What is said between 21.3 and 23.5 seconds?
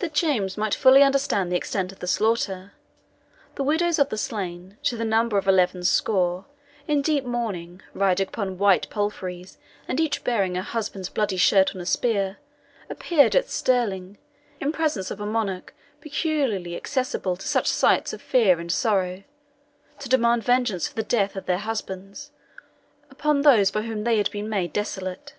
of their husbands, upon